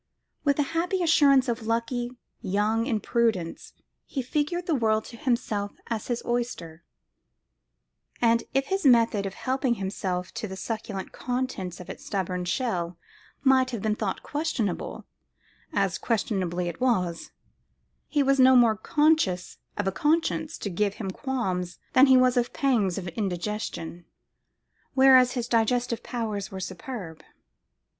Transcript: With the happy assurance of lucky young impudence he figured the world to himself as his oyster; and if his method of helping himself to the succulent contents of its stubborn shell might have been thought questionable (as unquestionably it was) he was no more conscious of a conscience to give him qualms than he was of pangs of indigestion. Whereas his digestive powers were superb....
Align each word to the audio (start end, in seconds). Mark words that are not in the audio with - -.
With 0.43 0.57
the 0.57 0.63
happy 0.73 1.03
assurance 1.03 1.47
of 1.47 1.67
lucky 1.67 2.09
young 2.41 2.87
impudence 2.87 3.73
he 4.07 4.23
figured 4.23 4.65
the 4.65 4.73
world 4.73 5.05
to 5.05 5.15
himself 5.15 5.73
as 5.91 6.07
his 6.07 6.23
oyster; 6.25 6.83
and 8.19 8.45
if 8.51 8.65
his 8.69 8.83
method 8.83 9.27
of 9.27 9.35
helping 9.35 9.75
himself 9.75 10.33
to 10.33 10.47
the 10.47 10.55
succulent 10.57 11.11
contents 11.11 11.79
of 11.79 11.87
its 11.87 12.03
stubborn 12.03 12.45
shell 12.45 12.97
might 13.43 13.69
have 13.69 13.83
been 13.83 13.93
thought 13.93 14.23
questionable 14.23 15.05
(as 15.71 15.97
unquestionably 15.97 16.67
it 16.67 16.81
was) 16.81 17.29
he 18.07 18.23
was 18.23 18.39
no 18.39 18.55
more 18.55 18.75
conscious 18.75 19.59
of 19.77 19.85
a 19.87 19.91
conscience 19.91 20.57
to 20.57 20.71
give 20.71 20.95
him 20.95 21.11
qualms 21.11 21.77
than 21.93 22.07
he 22.07 22.17
was 22.17 22.37
of 22.37 22.53
pangs 22.53 22.97
of 22.97 23.07
indigestion. 23.09 24.05
Whereas 24.95 25.33
his 25.33 25.47
digestive 25.47 26.01
powers 26.01 26.49
were 26.49 26.59
superb.... 26.59 27.21